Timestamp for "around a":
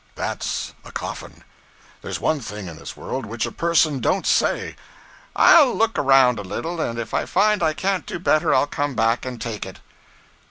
5.99-6.41